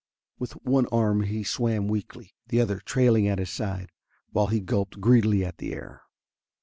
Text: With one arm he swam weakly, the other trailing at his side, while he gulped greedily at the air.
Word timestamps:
With 0.39 0.53
one 0.65 0.87
arm 0.87 1.21
he 1.21 1.43
swam 1.43 1.87
weakly, 1.87 2.33
the 2.47 2.59
other 2.59 2.79
trailing 2.79 3.27
at 3.27 3.37
his 3.37 3.51
side, 3.51 3.91
while 4.31 4.47
he 4.47 4.59
gulped 4.59 4.99
greedily 4.99 5.45
at 5.45 5.59
the 5.59 5.73
air. 5.75 6.01